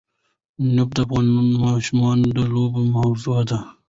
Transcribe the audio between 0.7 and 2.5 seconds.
نفت د افغان ماشومانو د